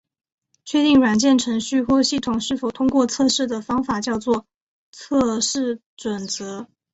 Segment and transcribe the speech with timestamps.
[0.65, 4.47] 确定软件程序或系统是否通过测试的方法叫做
[4.91, 6.65] 测试准则。